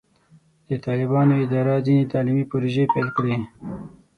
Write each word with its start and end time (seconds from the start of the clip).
د 0.69 0.71
طالبانو 0.85 1.33
اداره 1.45 1.75
ځینې 1.87 2.03
تعلیمي 2.13 2.45
پروژې 2.51 2.83
پیل 2.93 3.07
کړې. 3.17 3.35